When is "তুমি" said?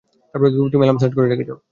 0.71-0.83